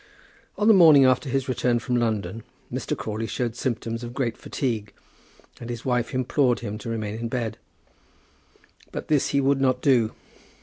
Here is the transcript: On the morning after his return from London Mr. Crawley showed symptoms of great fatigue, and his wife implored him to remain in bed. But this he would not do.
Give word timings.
On 0.57 0.67
the 0.67 0.73
morning 0.73 1.05
after 1.05 1.29
his 1.29 1.47
return 1.47 1.77
from 1.77 1.95
London 1.95 2.41
Mr. 2.73 2.97
Crawley 2.97 3.27
showed 3.27 3.55
symptoms 3.55 4.03
of 4.03 4.15
great 4.15 4.35
fatigue, 4.35 4.93
and 5.59 5.69
his 5.69 5.85
wife 5.85 6.15
implored 6.15 6.61
him 6.61 6.79
to 6.79 6.89
remain 6.89 7.19
in 7.19 7.27
bed. 7.27 7.59
But 8.91 9.09
this 9.09 9.27
he 9.27 9.39
would 9.39 9.61
not 9.61 9.79
do. 9.83 10.13